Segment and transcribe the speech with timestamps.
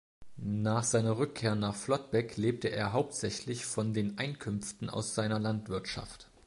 [0.37, 6.27] Nach seiner Rückkehr nach Flottbek lebte er hauptsächlich von den Einkünften aus seiner Landwirtschaft.